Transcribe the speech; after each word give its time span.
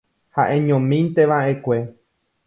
Ha'eñomínteva'ekue. 0.37 1.77